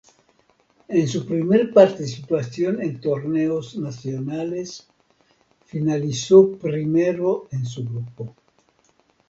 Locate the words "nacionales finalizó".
3.77-6.53